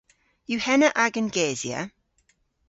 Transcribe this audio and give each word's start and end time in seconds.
Yw 0.51 0.61
henna 0.65 0.89
agan 1.05 1.27
gesya? 1.35 1.79